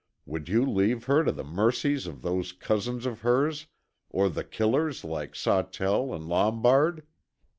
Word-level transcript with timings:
Would 0.25 0.49
you 0.49 0.65
leave 0.65 1.03
her 1.03 1.23
to 1.23 1.31
the 1.31 1.43
mercies 1.43 2.07
of 2.07 2.23
those 2.23 2.53
cousins 2.53 3.05
of 3.05 3.21
hers, 3.21 3.67
or 4.09 4.29
the 4.29 4.43
killers 4.43 5.03
like 5.03 5.35
Sawtell 5.35 6.11
and 6.11 6.27
Lombard? 6.27 7.05